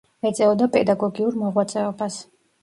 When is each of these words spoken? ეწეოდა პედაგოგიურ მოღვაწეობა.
ეწეოდა 0.27 0.67
პედაგოგიურ 0.77 1.37
მოღვაწეობა. 1.43 2.09